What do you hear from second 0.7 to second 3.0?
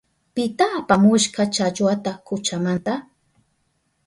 apamushka challwata kuchamanta?